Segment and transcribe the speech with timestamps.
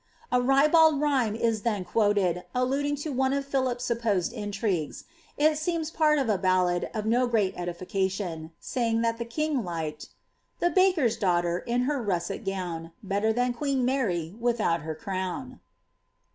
[0.31, 5.03] A ribald rhyme is then quoted, alluding to one dt PhOip's supposed intrvues;
[5.37, 10.09] it seems part of a ballad of no great edification, e^ing thit the king liked
[10.59, 12.93] Tlie baker*s daaghter, in her russet gown.
[13.03, 15.59] Better than queeu Mary, without her crown."